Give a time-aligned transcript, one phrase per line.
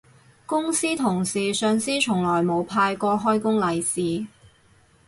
[0.47, 4.25] 公司同事上司從來冇派過開工利是